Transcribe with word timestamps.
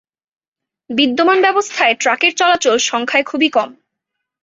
বিদ্যমান 0.89 1.37
ব্যবস্থায় 1.41 1.93
ট্রাকের 1.95 2.33
চলাচল 2.35 2.75
সংখ্যায় 2.89 3.23
খুবই 3.23 3.49
কম। 3.49 3.69